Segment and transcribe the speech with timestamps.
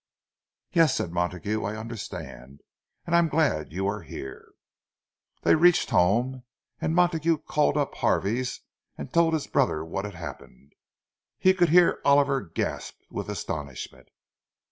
[0.73, 2.61] "Yes," said Montague, "I understand.
[3.05, 4.53] And I'm glad you are here."
[5.43, 6.41] They reached home,
[6.79, 8.61] and Montague called up Harvey's
[8.97, 10.73] and told his brother what had happened.
[11.37, 14.07] He could hear Oliver gasp with astonishment.